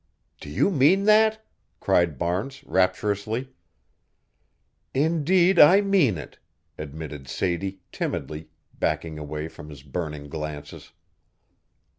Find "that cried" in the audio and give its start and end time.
1.03-2.17